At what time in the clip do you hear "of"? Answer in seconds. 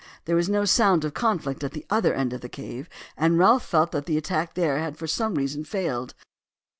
1.05-1.13, 2.33-2.41